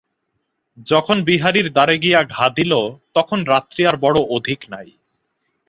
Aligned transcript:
যখন 0.87 1.17
বিহারীর 1.23 1.67
দ্বারে 1.71 1.95
গিয়া 1.97 2.19
ঘা 2.25 2.45
দিল, 2.49 2.73
তখন 3.13 3.39
রাত্রি 3.43 3.81
আর 3.87 3.95
বড়ো 3.97 4.21
অধিক 4.37 4.59
নাই। 4.69 4.89